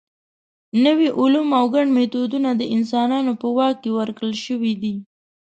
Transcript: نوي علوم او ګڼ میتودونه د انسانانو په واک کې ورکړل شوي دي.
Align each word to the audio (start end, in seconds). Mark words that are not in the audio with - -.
نوي 0.85 1.07
علوم 1.19 1.47
او 1.59 1.65
ګڼ 1.75 1.85
میتودونه 1.97 2.49
د 2.55 2.61
انسانانو 2.75 3.33
په 3.41 3.47
واک 3.57 3.75
کې 3.83 3.89
ورکړل 3.99 4.33
شوي 4.45 4.73
دي. 4.81 4.95